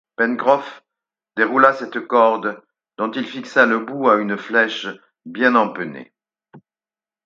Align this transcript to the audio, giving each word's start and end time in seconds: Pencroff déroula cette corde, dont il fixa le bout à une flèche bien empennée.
Pencroff 0.17 0.83
déroula 1.37 1.73
cette 1.73 1.99
corde, 2.07 2.59
dont 2.97 3.11
il 3.11 3.23
fixa 3.23 3.67
le 3.67 3.77
bout 3.81 4.09
à 4.09 4.15
une 4.17 4.35
flèche 4.35 4.87
bien 5.25 5.53
empennée. 5.53 6.11